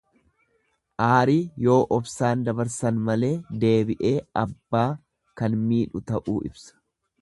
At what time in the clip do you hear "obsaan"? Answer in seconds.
1.99-2.47